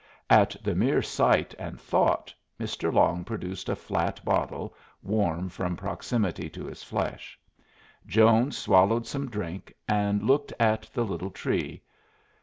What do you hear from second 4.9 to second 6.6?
warm from proximity